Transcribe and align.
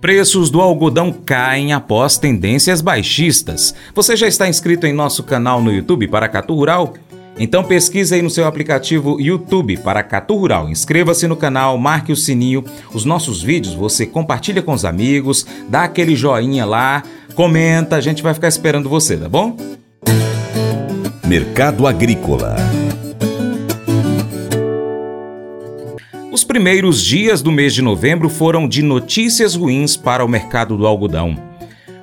Preços 0.00 0.50
do 0.50 0.60
algodão 0.60 1.12
caem 1.12 1.72
após 1.72 2.18
tendências 2.18 2.80
baixistas. 2.80 3.74
Você 3.94 4.16
já 4.16 4.26
está 4.26 4.48
inscrito 4.48 4.86
em 4.86 4.92
nosso 4.92 5.22
canal 5.22 5.62
no 5.62 5.72
YouTube 5.72 6.08
Paracatu 6.08 6.54
Rural? 6.54 6.94
Então 7.38 7.64
pesquise 7.64 8.14
aí 8.14 8.22
no 8.22 8.28
seu 8.28 8.46
aplicativo 8.46 9.20
YouTube 9.20 9.76
Paracatu 9.78 10.36
Rural. 10.36 10.68
Inscreva-se 10.68 11.26
no 11.26 11.36
canal, 11.36 11.78
marque 11.78 12.12
o 12.12 12.16
sininho. 12.16 12.64
Os 12.92 13.04
nossos 13.04 13.42
vídeos 13.42 13.74
você 13.74 14.04
compartilha 14.06 14.62
com 14.62 14.72
os 14.72 14.84
amigos, 14.84 15.46
dá 15.68 15.84
aquele 15.84 16.14
joinha 16.14 16.66
lá, 16.66 17.02
comenta, 17.34 17.96
a 17.96 18.00
gente 18.00 18.22
vai 18.22 18.34
ficar 18.34 18.48
esperando 18.48 18.88
você, 18.88 19.16
tá 19.16 19.28
bom? 19.28 19.56
Mercado 21.26 21.86
Agrícola 21.86 22.69
primeiros 26.50 27.00
dias 27.00 27.42
do 27.42 27.52
mês 27.52 27.72
de 27.72 27.80
novembro 27.80 28.28
foram 28.28 28.66
de 28.66 28.82
notícias 28.82 29.54
ruins 29.54 29.96
para 29.96 30.24
o 30.24 30.28
mercado 30.28 30.76
do 30.76 30.84
algodão. 30.84 31.40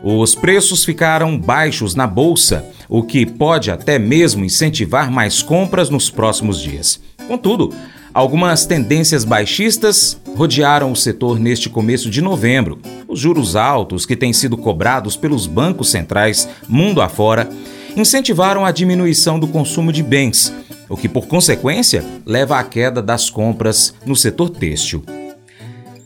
Os 0.02 0.36
preços 0.36 0.86
ficaram 0.86 1.38
baixos 1.38 1.96
na 1.96 2.08
bolsa, 2.08 2.66
o 2.88 3.04
que 3.04 3.26
pode 3.26 3.70
até 3.70 4.00
mesmo 4.00 4.46
incentivar 4.46 5.12
mais 5.12 5.42
compras 5.42 5.90
nos 5.90 6.10
próximos 6.10 6.62
dias. 6.62 6.98
Contudo, 7.28 7.74
algumas 8.14 8.66
tendências 8.66 9.26
baixistas 9.26 10.18
rodearam 10.34 10.94
o 10.94 10.96
setor 10.96 11.38
neste 11.38 11.70
começo 11.70 12.10
de 12.10 12.22
novembro. 12.22 12.80
Os 13.06 13.20
juros 13.20 13.54
altos 13.54 14.06
que 14.06 14.16
têm 14.16 14.32
sido 14.32 14.56
cobrados 14.56 15.18
pelos 15.18 15.46
bancos 15.46 15.90
centrais 15.90 16.48
mundo 16.70 17.02
afora 17.02 17.50
incentivaram 17.98 18.64
a 18.64 18.72
diminuição 18.72 19.38
do 19.40 19.48
consumo 19.48 19.92
de 19.92 20.02
bens 20.02 20.54
o 20.90 20.96
que, 20.96 21.10
por 21.10 21.28
consequência, 21.28 22.04
leva 22.26 22.58
à 22.58 22.64
queda 22.64 23.02
das 23.02 23.30
compras 23.30 23.94
no 24.06 24.16
setor 24.16 24.50
têxtil. 24.50 25.04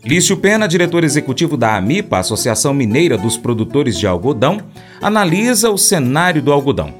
Lício 0.03 0.35
Pena, 0.37 0.67
diretor 0.67 1.03
executivo 1.03 1.55
da 1.55 1.75
AMIPA, 1.75 2.17
Associação 2.17 2.73
Mineira 2.73 3.17
dos 3.17 3.37
Produtores 3.37 3.97
de 3.97 4.07
Algodão, 4.07 4.59
analisa 4.99 5.69
o 5.69 5.77
cenário 5.77 6.41
do 6.41 6.51
algodão. 6.51 6.91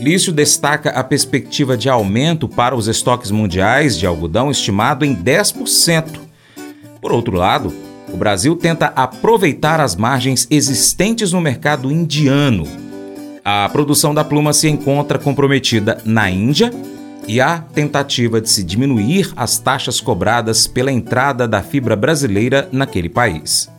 Lício 0.00 0.32
destaca 0.32 0.90
a 0.90 1.02
perspectiva 1.02 1.76
de 1.76 1.88
aumento 1.88 2.48
para 2.48 2.76
os 2.76 2.86
estoques 2.86 3.30
mundiais 3.30 3.98
de 3.98 4.06
algodão 4.06 4.50
estimado 4.50 5.04
em 5.04 5.14
10%. 5.14 6.20
Por 7.00 7.12
outro 7.12 7.36
lado, 7.36 7.74
o 8.12 8.16
Brasil 8.16 8.54
tenta 8.54 8.86
aproveitar 8.94 9.80
as 9.80 9.96
margens 9.96 10.46
existentes 10.48 11.32
no 11.32 11.40
mercado 11.40 11.90
indiano. 11.90 12.83
A 13.44 13.68
produção 13.68 14.14
da 14.14 14.24
pluma 14.24 14.54
se 14.54 14.68
encontra 14.68 15.18
comprometida 15.18 16.00
na 16.02 16.30
Índia 16.30 16.72
e 17.28 17.42
há 17.42 17.58
tentativa 17.58 18.40
de 18.40 18.48
se 18.48 18.64
diminuir 18.64 19.30
as 19.36 19.58
taxas 19.58 20.00
cobradas 20.00 20.66
pela 20.66 20.90
entrada 20.90 21.46
da 21.46 21.62
fibra 21.62 21.94
brasileira 21.94 22.66
naquele 22.72 23.10
país. 23.10 23.70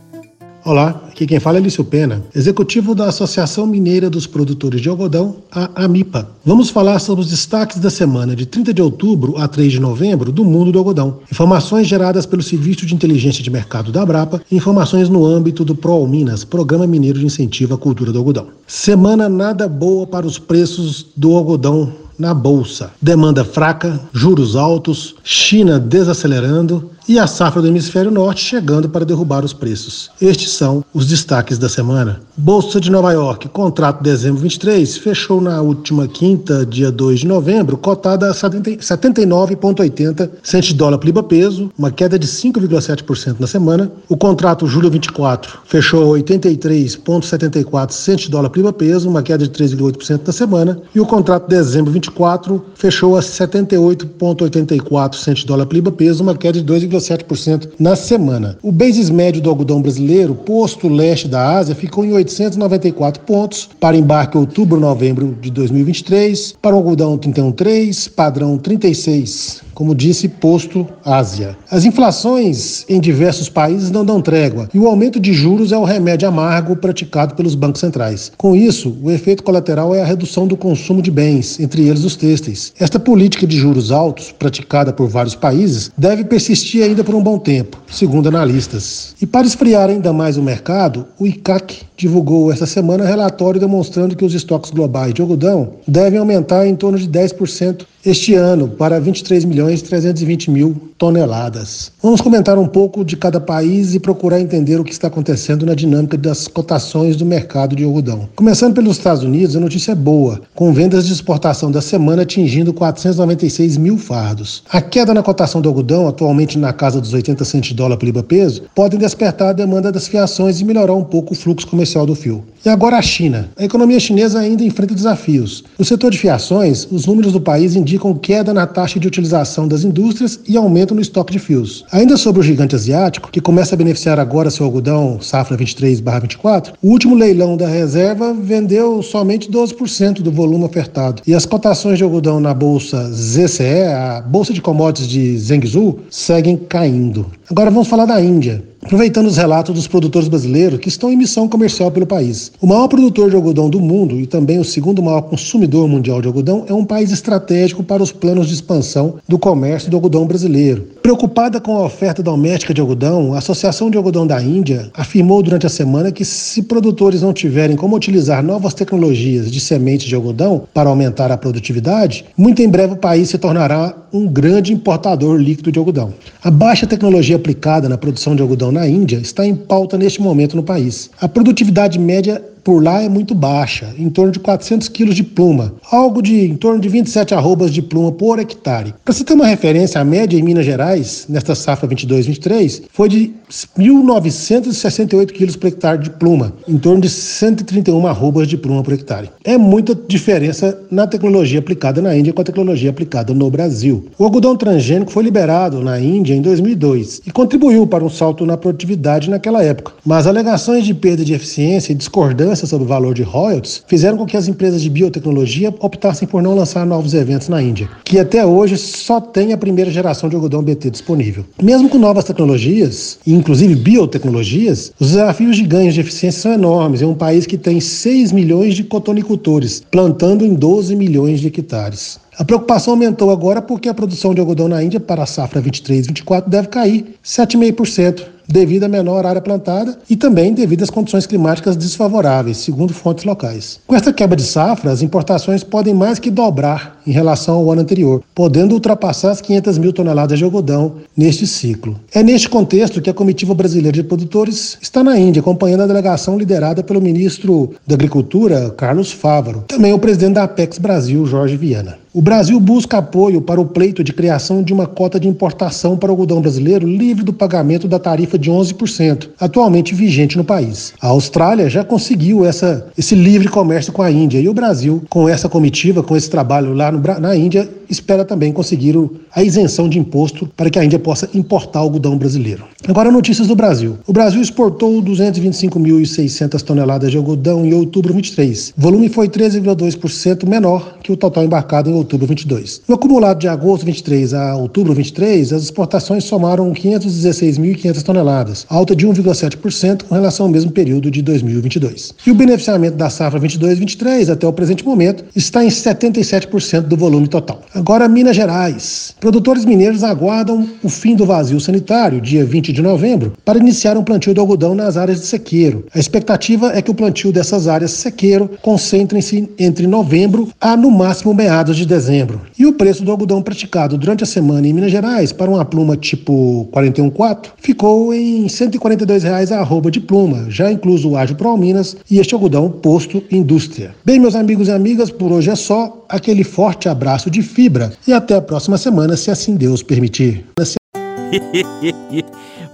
Olá, 0.65 1.03
aqui 1.09 1.27
quem 1.27 1.39
fala 1.39 1.59
é 1.59 1.61
Lício 1.61 1.83
Pena, 1.85 2.23
executivo 2.33 2.95
da 2.95 3.05
Associação 3.05 3.67
Mineira 3.67 4.09
dos 4.09 4.25
Produtores 4.25 4.81
de 4.81 4.89
Algodão, 4.89 5.35
a 5.51 5.83
AMIPA. 5.85 6.27
Vamos 6.43 6.71
falar 6.71 6.97
sobre 6.97 7.23
os 7.23 7.29
destaques 7.29 7.77
da 7.77 7.91
semana 7.91 8.35
de 8.35 8.47
30 8.47 8.73
de 8.73 8.81
outubro 8.81 9.37
a 9.37 9.47
3 9.47 9.73
de 9.73 9.79
novembro 9.79 10.31
do 10.31 10.43
mundo 10.43 10.71
do 10.71 10.79
algodão. 10.79 11.19
Informações 11.31 11.87
geradas 11.87 12.25
pelo 12.25 12.41
Serviço 12.41 12.83
de 12.83 12.95
Inteligência 12.95 13.43
de 13.43 13.51
Mercado 13.51 13.91
da 13.91 14.01
Abrapa 14.01 14.41
e 14.49 14.55
informações 14.55 15.07
no 15.07 15.23
âmbito 15.23 15.63
do 15.63 15.75
ProAlminas, 15.75 16.09
Minas, 16.17 16.43
Programa 16.43 16.87
Mineiro 16.87 17.19
de 17.19 17.27
Incentivo 17.27 17.75
à 17.75 17.77
Cultura 17.77 18.11
do 18.11 18.17
Algodão. 18.17 18.47
Semana 18.65 19.29
nada 19.29 19.67
boa 19.67 20.07
para 20.07 20.25
os 20.25 20.39
preços 20.39 21.05
do 21.15 21.35
algodão 21.35 21.93
na 22.17 22.33
bolsa. 22.33 22.91
Demanda 22.99 23.45
fraca, 23.45 23.99
juros 24.11 24.55
altos, 24.55 25.15
China 25.23 25.79
desacelerando 25.79 26.89
e 27.07 27.19
a 27.19 27.27
safra 27.27 27.61
do 27.61 27.67
hemisfério 27.67 28.09
norte 28.11 28.41
chegando 28.41 28.89
para 28.89 29.05
derrubar 29.05 29.45
os 29.45 29.53
preços. 29.53 30.09
Estes 30.21 30.51
são 30.51 30.83
os 30.93 31.05
destaques 31.05 31.57
da 31.57 31.69
semana. 31.69 32.21
Bolsa 32.37 32.81
de 32.81 32.89
Nova 32.91 33.11
York, 33.11 33.47
contrato 33.49 34.01
dezembro 34.03 34.41
23, 34.41 34.97
fechou 34.97 35.39
na 35.39 35.61
última 35.61 36.07
quinta, 36.07 36.65
dia 36.65 36.91
2 36.91 37.19
de 37.21 37.27
novembro, 37.27 37.77
cotada 37.77 38.29
a 38.29 38.33
79,80 38.33 40.29
centos 40.41 40.69
de 40.69 40.75
dólar 40.75 40.97
por 40.97 41.05
libra 41.05 41.23
peso, 41.23 41.71
uma 41.77 41.91
queda 41.91 42.17
de 42.17 42.27
5,7% 42.27 43.35
na 43.39 43.47
semana. 43.47 43.91
O 44.09 44.17
contrato 44.17 44.65
julho 44.67 44.89
24 44.89 45.59
fechou 45.65 46.15
a 46.15 46.19
83,74 46.19 47.91
centos 47.91 48.25
de 48.25 48.31
dólar 48.31 48.49
por 48.49 48.57
libra 48.57 48.73
peso, 48.73 49.09
uma 49.09 49.21
queda 49.21 49.47
de 49.47 49.51
3,8% 49.51 50.21
na 50.25 50.33
semana. 50.33 50.81
E 50.93 50.99
o 50.99 51.05
contrato 51.05 51.47
dezembro 51.47 51.91
24 51.91 52.65
fechou 52.75 53.15
a 53.15 53.21
78,84 53.21 55.15
centos 55.15 55.41
de 55.41 55.47
dólar 55.47 55.65
por 55.65 55.75
libra 55.75 55.91
peso, 55.91 56.23
uma 56.23 56.35
queda 56.35 56.59
de 56.59 56.65
2, 56.65 56.94
0,7% 56.97 57.69
na 57.79 57.95
semana. 57.95 58.57
O 58.61 58.71
basis 58.71 59.09
médio 59.09 59.41
do 59.41 59.49
algodão 59.49 59.81
brasileiro, 59.81 60.35
posto 60.35 60.87
leste 60.87 61.27
da 61.27 61.57
Ásia, 61.57 61.75
ficou 61.75 62.03
em 62.05 62.13
894 62.13 63.21
pontos 63.23 63.69
para 63.79 63.97
embarque 63.97 64.37
outubro-novembro 64.37 65.37
de 65.39 65.51
2023, 65.51 66.55
para 66.61 66.75
o 66.75 66.77
algodão 66.77 67.17
31,3, 67.17 68.09
padrão 68.11 68.57
36 68.57 69.65
como 69.75 69.93
disse 69.93 70.27
posto 70.27 70.87
Ásia. 71.03 71.55
As 71.69 71.85
inflações 71.85 72.85
em 72.89 72.99
diversos 72.99 73.49
países 73.49 73.91
não 73.91 74.03
dão 74.03 74.21
trégua 74.21 74.69
e 74.73 74.79
o 74.79 74.87
aumento 74.87 75.19
de 75.19 75.33
juros 75.33 75.71
é 75.71 75.77
o 75.77 75.83
remédio 75.83 76.27
amargo 76.27 76.75
praticado 76.75 77.35
pelos 77.35 77.53
bancos 77.53 77.81
centrais. 77.81 78.31
Com 78.37 78.55
isso, 78.55 78.97
o 79.03 79.11
efeito 79.11 79.43
colateral 79.43 79.93
é 79.93 80.01
a 80.01 80.05
redução 80.05 80.47
do 80.47 80.57
consumo 80.57 81.01
de 81.01 81.11
bens, 81.11 81.59
entre 81.59 81.87
eles 81.87 82.03
os 82.03 82.15
têxteis. 82.15 82.73
Esta 82.79 82.99
política 82.99 83.45
de 83.45 83.57
juros 83.57 83.91
altos, 83.91 84.31
praticada 84.31 84.93
por 84.93 85.07
vários 85.07 85.35
países, 85.35 85.91
deve 85.97 86.23
persistir 86.23 86.83
ainda 86.83 87.03
por 87.03 87.13
um 87.13 87.21
bom 87.21 87.37
tempo, 87.37 87.77
segundo 87.91 88.27
analistas. 88.27 89.13
E 89.21 89.25
para 89.25 89.45
esfriar 89.45 89.89
ainda 89.89 90.13
mais 90.13 90.37
o 90.37 90.41
mercado, 90.41 91.05
o 91.19 91.27
ICAC 91.27 91.83
divulgou 91.97 92.51
esta 92.51 92.65
semana 92.65 93.05
relatório 93.05 93.59
demonstrando 93.59 94.15
que 94.15 94.25
os 94.25 94.33
estoques 94.33 94.71
globais 94.71 95.13
de 95.13 95.21
algodão 95.21 95.73
devem 95.87 96.19
aumentar 96.19 96.67
em 96.67 96.75
torno 96.75 96.97
de 96.97 97.07
10% 97.07 97.85
este 98.05 98.35
ano 98.35 98.67
para 98.67 98.99
23 98.99 99.45
milhões 99.45 99.81
320 99.81 100.51
mil 100.51 100.75
toneladas. 100.97 101.91
Vamos 102.01 102.21
comentar 102.21 102.57
um 102.57 102.67
pouco 102.67 103.03
de 103.03 103.17
cada 103.17 103.39
país 103.39 103.95
e 103.95 103.99
procurar 103.99 104.39
entender 104.39 104.79
o 104.79 104.83
que 104.83 104.91
está 104.91 105.07
acontecendo 105.07 105.65
na 105.65 105.73
dinâmica 105.73 106.15
das 106.15 106.47
cotações 106.47 107.15
do 107.15 107.25
mercado 107.25 107.75
de 107.75 107.83
algodão. 107.83 108.29
Começando 108.35 108.75
pelos 108.75 108.97
Estados 108.97 109.23
Unidos, 109.23 109.55
a 109.55 109.59
notícia 109.59 109.93
é 109.93 109.95
boa, 109.95 110.41
com 110.53 110.71
vendas 110.71 111.07
de 111.07 111.13
exportação 111.13 111.71
da 111.71 111.81
semana 111.81 112.21
atingindo 112.21 112.73
496 112.73 113.77
mil 113.77 113.97
fardos. 113.97 114.63
A 114.69 114.81
queda 114.81 115.13
na 115.13 115.23
cotação 115.23 115.59
do 115.59 115.67
algodão, 115.67 116.07
atualmente 116.07 116.59
na 116.59 116.71
casa 116.71 117.01
dos 117.01 117.11
80 117.11 117.43
centos 117.43 117.69
de 117.69 117.75
dólar 117.75 117.97
por 117.97 118.05
libra 118.05 118.23
peso, 118.23 118.63
podem 118.75 118.99
despertar 118.99 119.49
a 119.49 119.53
demanda 119.53 119.91
das 119.91 120.07
fiações 120.07 120.61
e 120.61 120.65
melhorar 120.65 120.93
um 120.93 121.03
pouco 121.03 121.33
o 121.33 121.35
fluxo 121.35 121.67
comercial 121.67 121.84
do 122.05 122.15
fio. 122.15 122.43
E 122.65 122.69
agora 122.69 122.97
a 122.97 123.01
China. 123.01 123.49
A 123.57 123.63
economia 123.63 123.99
chinesa 123.99 124.39
ainda 124.39 124.63
enfrenta 124.63 124.95
desafios. 124.95 125.63
No 125.77 125.85
setor 125.85 126.11
de 126.11 126.17
fiações, 126.17 126.87
os 126.91 127.05
números 127.05 127.33
do 127.33 127.41
país 127.41 127.75
indicam 127.75 127.95
indicam 127.95 128.13
queda 128.13 128.53
na 128.53 128.67
taxa 128.67 128.99
de 128.99 129.07
utilização 129.07 129.67
das 129.67 129.83
indústrias 129.83 130.39
e 130.47 130.57
aumento 130.57 130.93
no 130.93 131.01
estoque 131.01 131.33
de 131.33 131.39
fios. 131.39 131.85
Ainda 131.91 132.17
sobre 132.17 132.41
o 132.41 132.43
gigante 132.43 132.75
asiático, 132.75 133.31
que 133.31 133.41
começa 133.41 133.73
a 133.73 133.77
beneficiar 133.77 134.19
agora 134.19 134.51
seu 134.51 134.65
algodão 134.65 135.19
safra 135.21 135.57
23/24, 135.57 136.73
o 136.81 136.89
último 136.89 137.15
leilão 137.15 137.55
da 137.55 137.67
reserva 137.67 138.33
vendeu 138.33 139.01
somente 139.01 139.49
12% 139.49 140.21
do 140.21 140.31
volume 140.31 140.65
ofertado. 140.65 141.21
E 141.25 141.33
as 141.33 141.45
cotações 141.45 141.97
de 141.97 142.03
algodão 142.03 142.39
na 142.39 142.53
bolsa 142.53 143.11
ZCE, 143.11 143.83
a 143.93 144.21
bolsa 144.21 144.53
de 144.53 144.61
commodities 144.61 145.07
de 145.07 145.37
Zhengzhou, 145.37 145.99
seguem 146.09 146.57
caindo. 146.57 147.27
Agora 147.49 147.71
vamos 147.71 147.87
falar 147.87 148.05
da 148.05 148.21
Índia 148.21 148.63
aproveitando 148.85 149.25
os 149.25 149.37
relatos 149.37 149.73
dos 149.73 149.87
produtores 149.87 150.27
brasileiros 150.27 150.79
que 150.79 150.89
estão 150.89 151.11
em 151.11 151.17
missão 151.17 151.49
comercial 151.49 151.89
pelo 151.89 152.05
país. 152.05 152.51
O 152.61 152.67
maior 152.67 152.87
produtor 152.87 153.29
de 153.29 153.35
algodão 153.35 153.69
do 153.69 153.81
mundo 153.81 154.17
e 154.17 154.25
também 154.25 154.59
o 154.59 154.63
segundo 154.63 155.03
maior 155.03 155.23
consumidor 155.23 155.89
mundial 155.89 156.21
de 156.21 156.27
algodão 156.27 156.63
é 156.69 156.73
um 156.73 156.85
país 156.85 157.11
estratégico 157.11 157.83
para 157.83 158.01
os 158.01 158.13
planos 158.13 158.47
de 158.47 158.53
expansão 158.53 159.15
do 159.27 159.37
comércio 159.37 159.91
do 159.91 159.97
algodão 159.97 160.25
brasileiro. 160.25 160.87
Preocupada 161.01 161.59
com 161.59 161.75
a 161.75 161.85
oferta 161.85 162.23
doméstica 162.23 162.73
de 162.73 162.79
algodão, 162.79 163.33
a 163.33 163.39
Associação 163.39 163.91
de 163.91 163.97
Algodão 163.97 164.25
da 164.25 164.41
Índia 164.41 164.89
afirmou 164.93 165.43
durante 165.43 165.65
a 165.65 165.69
semana 165.69 166.13
que 166.13 166.23
se 166.23 166.63
produtores 166.63 167.21
não 167.21 167.33
tiverem 167.33 167.75
como 167.75 167.95
utilizar 167.95 168.41
novas 168.41 168.73
tecnologias 168.73 169.51
de 169.51 169.59
sementes 169.59 170.07
de 170.07 170.15
algodão 170.15 170.63
para 170.73 170.89
aumentar 170.89 171.31
a 171.31 171.37
produtividade, 171.37 172.25
muito 172.37 172.61
em 172.61 172.69
breve 172.69 172.93
o 172.93 172.97
país 172.97 173.29
se 173.29 173.37
tornará 173.37 173.93
um 174.13 174.25
grande 174.27 174.73
importador 174.73 175.35
líquido 175.37 175.71
de 175.71 175.77
algodão. 175.77 176.13
A 176.41 176.49
baixa 176.49 176.87
tecnologia 176.87 177.35
aplicada 177.35 177.89
na 177.89 177.97
produção 177.97 178.35
de 178.35 178.41
algodão 178.41 178.71
na 178.71 178.87
Índia 178.87 179.17
está 179.17 179.45
em 179.45 179.53
pauta 179.53 179.97
neste 179.97 180.21
momento 180.21 180.55
no 180.55 180.63
país. 180.63 181.11
A 181.19 181.27
produtividade 181.27 181.99
média 181.99 182.41
por 182.65 182.83
lá 182.83 183.03
é 183.03 183.07
muito 183.07 183.35
baixa, 183.35 183.93
em 183.95 184.09
torno 184.09 184.31
de 184.31 184.39
400 184.39 184.87
quilos 184.87 185.15
de 185.15 185.23
pluma, 185.23 185.75
algo 185.91 186.19
de 186.19 186.45
em 186.45 186.55
torno 186.55 186.81
de 186.81 186.89
27 186.89 187.35
arrobas 187.35 187.71
de 187.71 187.79
pluma 187.79 188.11
por 188.11 188.39
hectare. 188.39 188.95
Para 189.05 189.13
você 189.13 189.23
ter 189.23 189.33
uma 189.33 189.45
referência, 189.45 190.01
a 190.01 190.03
média 190.03 190.35
em 190.35 190.41
Minas 190.41 190.65
Gerais, 190.65 191.27
nesta 191.29 191.53
safra 191.53 191.87
22-23, 191.87 192.81
foi 192.91 193.07
de 193.07 193.31
1.968 193.77 195.27
quilos 195.27 195.55
por 195.55 195.67
hectare 195.67 195.99
de 195.99 196.09
pluma, 196.09 196.53
em 196.67 196.79
torno 196.79 197.01
de 197.01 197.09
131 197.09 198.07
arrobas 198.07 198.47
de 198.47 198.57
pluma 198.57 198.81
por 198.81 198.95
hectare. 198.95 199.29
É 199.43 199.59
muita 199.59 199.93
diferença 199.93 200.75
na 200.89 201.05
tecnologia 201.05 201.59
aplicada 201.59 202.01
na 202.01 202.17
Índia 202.17 202.33
com 202.33 202.41
a 202.41 202.45
tecnologia 202.45 202.89
aplicada 202.89 203.31
no 203.31 203.51
Brasil. 203.51 204.07
O 204.17 204.23
algodão 204.23 204.55
transgênico 204.55 205.11
foi 205.11 205.21
liberado 205.21 205.83
na 205.83 205.99
Índia 205.99 206.33
em 206.33 206.41
2002 206.41 207.21
e 207.27 207.31
contribuiu 207.31 207.85
para 207.85 208.03
um 208.03 208.09
salto 208.09 208.43
na 208.43 208.57
produtividade 208.57 209.29
naquela 209.29 209.63
época. 209.63 209.93
Mas 210.03 210.25
alegações 210.25 210.83
de 210.83 210.95
perda 210.95 211.23
de 211.23 211.35
eficiência 211.35 211.91
e 211.91 211.95
discordância 211.95 212.54
sobre 212.55 212.85
o 212.85 212.87
valor 212.87 213.13
de 213.13 213.23
royalties 213.23 213.83
fizeram 213.87 214.17
com 214.17 214.25
que 214.25 214.37
as 214.37 214.47
empresas 214.47 214.81
de 214.81 214.89
biotecnologia 214.89 215.73
optassem 215.79 216.27
por 216.27 216.41
não 216.41 216.55
lançar 216.55 216.85
novos 216.85 217.13
eventos 217.13 217.49
na 217.49 217.61
Índia, 217.61 217.89
que 218.03 218.19
até 218.19 218.45
hoje 218.45 218.77
só 218.77 219.19
tem 219.19 219.53
a 219.53 219.57
primeira 219.57 219.91
geração 219.91 220.29
de 220.29 220.35
algodão 220.35 220.63
BT 220.63 220.91
disponível. 220.91 221.45
Mesmo 221.61 221.89
com 221.89 221.97
novas 221.97 222.23
tecnologias, 222.23 223.19
inclusive 223.25 223.75
biotecnologias, 223.75 224.91
os 224.99 225.11
desafios 225.11 225.57
de 225.57 225.63
ganhos 225.63 225.93
de 225.93 226.01
eficiência 226.01 226.41
são 226.41 226.53
enormes. 226.53 227.01
É 227.01 227.05
um 227.05 227.15
país 227.15 227.45
que 227.45 227.57
tem 227.57 227.79
6 227.79 228.31
milhões 228.31 228.75
de 228.75 228.83
cotonicultores, 228.83 229.83
plantando 229.89 230.45
em 230.45 230.53
12 230.53 230.95
milhões 230.95 231.39
de 231.39 231.47
hectares. 231.47 232.19
A 232.37 232.43
preocupação 232.43 232.93
aumentou 232.93 233.31
agora 233.31 233.61
porque 233.61 233.87
a 233.87 233.93
produção 233.93 234.33
de 234.33 234.41
algodão 234.41 234.67
na 234.67 234.83
Índia 234.83 234.99
para 234.99 235.23
a 235.23 235.25
safra 235.25 235.61
23-24 235.61 236.49
deve 236.49 236.67
cair 236.67 237.15
7,5% 237.23 238.34
devido 238.47 238.83
à 238.83 238.87
menor 238.87 239.25
área 239.25 239.41
plantada 239.41 239.97
e 240.09 240.15
também 240.15 240.53
devido 240.53 240.83
às 240.83 240.89
condições 240.89 241.25
climáticas 241.25 241.75
desfavoráveis, 241.75 242.57
segundo 242.57 242.93
fontes 242.93 243.25
locais. 243.25 243.79
Com 243.87 243.95
esta 243.95 244.13
quebra 244.13 244.35
de 244.35 244.43
safra, 244.43 244.91
as 244.91 245.01
importações 245.01 245.63
podem 245.63 245.93
mais 245.93 246.19
que 246.19 246.31
dobrar 246.31 247.01
em 247.05 247.11
relação 247.11 247.55
ao 247.55 247.71
ano 247.71 247.81
anterior, 247.81 248.21
podendo 248.33 248.73
ultrapassar 248.73 249.31
as 249.31 249.41
500 249.41 249.77
mil 249.77 249.93
toneladas 249.93 250.37
de 250.37 250.43
algodão 250.43 250.93
neste 251.15 251.45
ciclo. 251.45 251.99
É 252.13 252.23
neste 252.23 252.49
contexto 252.49 253.01
que 253.01 253.09
a 253.09 253.13
comitiva 253.13 253.53
brasileira 253.53 253.95
de 253.95 254.03
produtores 254.03 254.77
está 254.81 255.03
na 255.03 255.17
Índia, 255.17 255.39
acompanhando 255.39 255.83
a 255.83 255.87
delegação 255.87 256.37
liderada 256.37 256.83
pelo 256.83 257.01
ministro 257.01 257.73
da 257.85 257.95
Agricultura, 257.95 258.69
Carlos 258.71 259.11
Fávaro, 259.11 259.63
também 259.67 259.93
o 259.93 259.99
presidente 259.99 260.35
da 260.35 260.43
Apex 260.43 260.77
Brasil, 260.77 261.25
Jorge 261.25 261.57
Viana. 261.57 262.04
O 262.15 262.21
Brasil 262.21 262.57
busca 262.61 262.99
apoio 262.99 263.41
para 263.41 263.59
o 263.59 263.65
pleito 263.65 264.01
de 264.01 264.13
criação 264.13 264.63
de 264.63 264.71
uma 264.71 264.87
cota 264.87 265.19
de 265.19 265.27
importação 265.27 265.97
para 265.97 266.07
o 266.07 266.11
algodão 266.11 266.39
brasileiro 266.39 266.87
livre 266.87 267.25
do 267.25 267.33
pagamento 267.33 267.89
da 267.89 267.99
tarifa 267.99 268.39
de 268.39 268.49
11%, 268.49 269.31
atualmente 269.37 269.93
vigente 269.93 270.37
no 270.37 270.43
país. 270.45 270.93
A 271.01 271.07
Austrália 271.07 271.69
já 271.69 271.83
conseguiu 271.83 272.45
essa, 272.45 272.87
esse 272.97 273.15
livre 273.15 273.49
comércio 273.49 273.91
com 273.91 274.01
a 274.01 274.09
Índia 274.09 274.39
e 274.39 274.47
o 274.47 274.53
Brasil, 274.53 275.03
com 275.09 275.27
essa 275.27 275.49
comitiva, 275.49 276.01
com 276.01 276.15
esse 276.15 276.29
trabalho 276.29 276.73
lá 276.73 276.89
no, 276.89 277.01
na 277.19 277.35
Índia, 277.35 277.69
espera 277.89 278.23
também 278.23 278.53
conseguir 278.53 278.95
a 279.35 279.43
isenção 279.43 279.89
de 279.89 279.99
imposto 279.99 280.49
para 280.55 280.69
que 280.69 280.79
a 280.79 280.85
Índia 280.85 280.97
possa 280.97 281.29
importar 281.33 281.79
algodão 281.79 282.17
brasileiro. 282.17 282.63
Agora, 282.87 283.11
notícias 283.11 283.47
do 283.47 283.57
Brasil. 283.57 283.97
O 284.07 284.13
Brasil 284.13 284.41
exportou 284.41 285.03
225.600 285.03 286.61
toneladas 286.61 287.11
de 287.11 287.17
algodão 287.17 287.65
em 287.65 287.73
outubro 287.73 288.13
23. 288.13 288.73
O 288.77 288.81
volume 288.81 289.09
foi 289.09 289.27
13,2% 289.27 290.47
menor 290.47 290.97
que 291.03 291.11
o 291.11 291.17
total 291.17 291.43
embarcado 291.43 291.89
em 291.89 291.93
outubro 291.93 292.04
22. 292.05 292.81
No 292.87 292.95
acumulado 292.95 293.39
de 293.39 293.47
agosto 293.47 293.85
23 293.85 294.33
a 294.33 294.55
outubro 294.55 294.93
23, 294.93 295.53
as 295.53 295.63
exportações 295.63 296.23
somaram 296.23 296.71
516.500 296.73 298.03
toneladas, 298.03 298.65
alta 298.69 298.95
de 298.95 299.07
1,7% 299.07 300.03
com 300.03 300.15
relação 300.15 300.45
ao 300.45 300.51
mesmo 300.51 300.71
período 300.71 301.09
de 301.09 301.21
2022. 301.21 302.13
E 302.25 302.31
o 302.31 302.35
beneficiamento 302.35 302.97
da 302.97 303.09
safra 303.09 303.39
22-23 303.39 304.31
até 304.31 304.47
o 304.47 304.53
presente 304.53 304.85
momento 304.85 305.25
está 305.35 305.63
em 305.63 305.69
77% 305.69 306.81
do 306.81 306.97
volume 306.97 307.27
total. 307.27 307.61
Agora, 307.73 308.07
Minas 308.07 308.35
Gerais. 308.35 309.15
Produtores 309.19 309.65
mineiros 309.65 310.03
aguardam 310.03 310.67
o 310.83 310.89
fim 310.89 311.15
do 311.15 311.25
vazio 311.25 311.59
sanitário, 311.59 312.21
dia 312.21 312.45
20 312.45 312.71
de 312.71 312.81
novembro, 312.81 313.33
para 313.43 313.59
iniciar 313.59 313.97
um 313.97 314.03
plantio 314.03 314.33
de 314.33 314.39
algodão 314.39 314.75
nas 314.75 314.97
áreas 314.97 315.21
de 315.21 315.25
sequeiro. 315.25 315.85
A 315.93 315.99
expectativa 315.99 316.71
é 316.75 316.81
que 316.81 316.91
o 316.91 316.95
plantio 316.95 317.31
dessas 317.31 317.67
áreas 317.67 317.91
sequeiro 317.91 318.49
concentrem-se 318.61 319.49
entre 319.57 319.87
novembro 319.87 320.49
a, 320.59 320.75
no 320.75 320.91
máximo, 320.91 321.33
meados 321.33 321.77
de 321.77 321.85
dezembro. 321.95 322.41
E 322.59 322.65
o 322.65 322.73
preço 322.73 323.03
do 323.03 323.11
algodão 323.11 323.41
praticado 323.41 323.97
durante 323.97 324.23
a 324.23 324.27
semana 324.27 324.67
em 324.67 324.73
Minas 324.73 324.91
Gerais 324.91 325.31
para 325.31 325.49
uma 325.49 325.63
pluma 325.63 325.95
tipo 325.95 326.67
41,4 326.73 327.51
ficou 327.57 328.13
em 328.13 328.49
142 328.49 329.23
reais 329.23 329.51
a 329.51 329.59
arroba 329.59 329.89
de 329.89 330.01
pluma, 330.01 330.45
já 330.49 330.71
incluso 330.71 331.09
o 331.09 331.17
ágio 331.17 331.35
Pro 331.35 331.55
Minas 331.55 331.95
e 332.11 332.19
este 332.19 332.33
algodão 332.33 332.69
posto 332.69 333.23
indústria. 333.31 333.95
Bem, 334.03 334.19
meus 334.19 334.35
amigos 334.35 334.67
e 334.67 334.71
amigas, 334.71 335.09
por 335.09 335.31
hoje 335.31 335.49
é 335.49 335.55
só. 335.55 336.05
Aquele 336.09 336.43
forte 336.43 336.87
abraço 336.87 337.31
de 337.31 337.41
fibra 337.41 337.93
e 338.07 338.13
até 338.13 338.35
a 338.35 338.41
próxima 338.41 338.77
semana, 338.77 339.17
se 339.17 339.31
assim 339.31 339.55
Deus 339.55 339.81
permitir. 339.81 340.45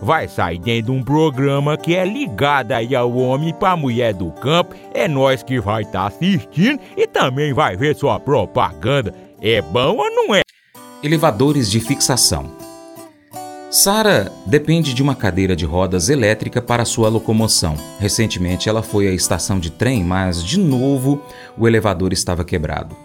vai 0.00 0.28
sair 0.28 0.58
dentro 0.58 0.92
de 0.92 0.98
um 0.98 1.02
programa 1.02 1.76
que 1.76 1.94
é 1.94 2.04
ligado 2.04 2.72
aí 2.72 2.94
ao 2.94 3.12
homem 3.14 3.52
para 3.54 3.76
mulher 3.76 4.14
do 4.14 4.30
campo. 4.30 4.74
É 4.94 5.06
nós 5.08 5.42
que 5.42 5.60
vai 5.60 5.82
estar 5.82 6.00
tá 6.00 6.06
assistindo 6.06 6.80
e 6.96 7.06
também 7.06 7.52
vai 7.52 7.76
ver 7.76 7.94
sua 7.96 8.18
propaganda. 8.18 9.14
É 9.40 9.62
bom 9.62 9.96
ou 9.96 10.10
não 10.10 10.34
é? 10.34 10.42
Elevadores 11.02 11.70
de 11.70 11.80
fixação. 11.80 12.50
Sara 13.70 14.32
depende 14.46 14.94
de 14.94 15.02
uma 15.02 15.14
cadeira 15.14 15.54
de 15.54 15.66
rodas 15.66 16.08
elétrica 16.08 16.62
para 16.62 16.86
sua 16.86 17.10
locomoção. 17.10 17.74
Recentemente 18.00 18.66
ela 18.66 18.82
foi 18.82 19.06
à 19.06 19.12
estação 19.12 19.58
de 19.60 19.70
trem, 19.70 20.02
mas 20.02 20.42
de 20.42 20.58
novo 20.58 21.20
o 21.56 21.68
elevador 21.68 22.14
estava 22.14 22.44
quebrado. 22.44 22.96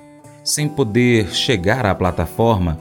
Sem 0.42 0.70
poder 0.70 1.34
chegar 1.34 1.86
à 1.86 1.94
plataforma, 1.94 2.80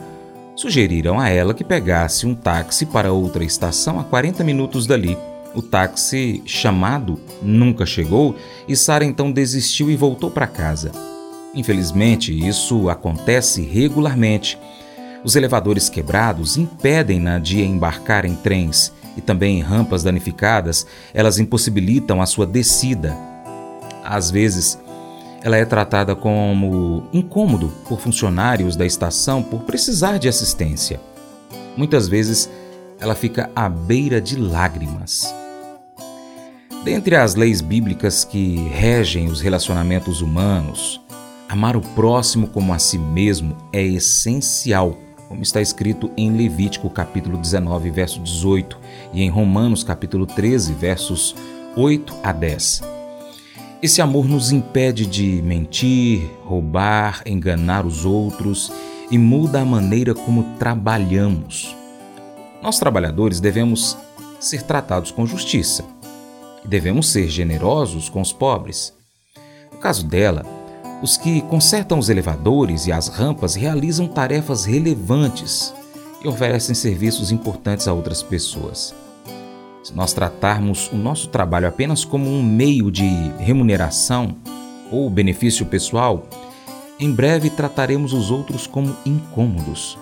Sugeriram 0.54 1.18
a 1.18 1.28
ela 1.28 1.54
que 1.54 1.64
pegasse 1.64 2.26
um 2.26 2.34
táxi 2.34 2.84
para 2.84 3.12
outra 3.12 3.44
estação 3.44 3.98
a 3.98 4.04
40 4.04 4.44
minutos 4.44 4.86
dali. 4.86 5.16
O 5.54 5.62
táxi 5.62 6.42
chamado 6.46 7.18
nunca 7.42 7.84
chegou 7.86 8.36
e 8.68 8.76
Sara 8.76 9.04
então 9.04 9.32
desistiu 9.32 9.90
e 9.90 9.96
voltou 9.96 10.30
para 10.30 10.46
casa. 10.46 10.92
Infelizmente, 11.54 12.32
isso 12.32 12.88
acontece 12.88 13.62
regularmente. 13.62 14.58
Os 15.24 15.36
elevadores 15.36 15.88
quebrados 15.88 16.56
impedem-na 16.56 17.38
de 17.38 17.62
embarcar 17.62 18.24
em 18.24 18.34
trens 18.34 18.92
e 19.16 19.20
também 19.20 19.58
em 19.58 19.62
rampas 19.62 20.02
danificadas, 20.02 20.86
elas 21.12 21.38
impossibilitam 21.38 22.22
a 22.22 22.26
sua 22.26 22.46
descida. 22.46 23.16
Às 24.02 24.30
vezes, 24.30 24.78
ela 25.42 25.56
é 25.56 25.64
tratada 25.64 26.14
como 26.14 27.04
incômodo 27.12 27.68
por 27.88 28.00
funcionários 28.00 28.76
da 28.76 28.86
estação 28.86 29.42
por 29.42 29.62
precisar 29.62 30.18
de 30.18 30.28
assistência. 30.28 31.00
Muitas 31.76 32.08
vezes 32.08 32.48
ela 33.00 33.14
fica 33.14 33.50
à 33.54 33.68
beira 33.68 34.20
de 34.20 34.36
lágrimas. 34.36 35.34
Dentre 36.84 37.16
as 37.16 37.34
leis 37.34 37.60
bíblicas 37.60 38.24
que 38.24 38.56
regem 38.68 39.28
os 39.28 39.40
relacionamentos 39.40 40.20
humanos, 40.20 41.00
amar 41.48 41.76
o 41.76 41.80
próximo 41.80 42.46
como 42.48 42.72
a 42.72 42.78
si 42.78 42.98
mesmo 42.98 43.56
é 43.72 43.82
essencial, 43.82 44.96
como 45.28 45.42
está 45.42 45.60
escrito 45.60 46.10
em 46.16 46.36
Levítico 46.36 46.88
capítulo 46.90 47.38
19, 47.38 47.90
verso 47.90 48.20
18 48.20 48.78
e 49.12 49.22
em 49.22 49.30
Romanos 49.30 49.82
capítulo 49.82 50.26
13, 50.26 50.72
versos 50.74 51.34
8 51.76 52.14
a 52.22 52.32
10. 52.32 53.01
Esse 53.82 54.00
amor 54.00 54.28
nos 54.28 54.52
impede 54.52 55.04
de 55.04 55.42
mentir, 55.42 56.30
roubar, 56.44 57.20
enganar 57.26 57.84
os 57.84 58.04
outros 58.04 58.70
e 59.10 59.18
muda 59.18 59.60
a 59.60 59.64
maneira 59.64 60.14
como 60.14 60.56
trabalhamos. 60.56 61.74
Nós, 62.62 62.78
trabalhadores, 62.78 63.40
devemos 63.40 63.96
ser 64.38 64.62
tratados 64.62 65.10
com 65.10 65.26
justiça 65.26 65.84
e 66.64 66.68
devemos 66.68 67.10
ser 67.10 67.28
generosos 67.28 68.08
com 68.08 68.20
os 68.20 68.32
pobres. 68.32 68.94
No 69.72 69.78
caso 69.78 70.06
dela, 70.06 70.46
os 71.02 71.16
que 71.16 71.40
consertam 71.42 71.98
os 71.98 72.08
elevadores 72.08 72.86
e 72.86 72.92
as 72.92 73.08
rampas 73.08 73.56
realizam 73.56 74.06
tarefas 74.06 74.64
relevantes 74.64 75.74
e 76.24 76.28
oferecem 76.28 76.72
serviços 76.72 77.32
importantes 77.32 77.88
a 77.88 77.92
outras 77.92 78.22
pessoas. 78.22 78.94
Se 79.82 79.94
nós 79.94 80.12
tratarmos 80.12 80.90
o 80.92 80.96
nosso 80.96 81.28
trabalho 81.28 81.66
apenas 81.66 82.04
como 82.04 82.30
um 82.30 82.42
meio 82.42 82.90
de 82.90 83.04
remuneração 83.38 84.36
ou 84.90 85.10
benefício 85.10 85.66
pessoal, 85.66 86.28
em 87.00 87.10
breve 87.10 87.50
trataremos 87.50 88.12
os 88.12 88.30
outros 88.30 88.66
como 88.66 88.96
incômodos. 89.04 89.98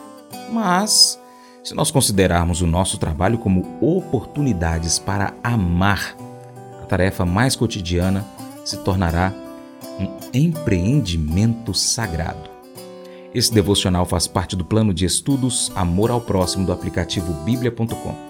Mas, 0.52 1.18
se 1.64 1.74
nós 1.74 1.90
considerarmos 1.90 2.60
o 2.60 2.66
nosso 2.66 2.98
trabalho 2.98 3.38
como 3.38 3.78
oportunidades 3.80 4.98
para 4.98 5.32
amar, 5.42 6.14
a 6.82 6.86
tarefa 6.86 7.24
mais 7.24 7.56
cotidiana 7.56 8.26
se 8.64 8.76
tornará 8.78 9.32
um 9.98 10.08
empreendimento 10.34 11.72
sagrado. 11.72 12.50
Esse 13.34 13.52
devocional 13.52 14.04
faz 14.04 14.26
parte 14.26 14.56
do 14.56 14.64
plano 14.64 14.92
de 14.92 15.06
estudos 15.06 15.72
Amor 15.74 16.10
ao 16.10 16.20
Próximo 16.20 16.66
do 16.66 16.72
aplicativo 16.72 17.32
bíblia.com. 17.44 18.29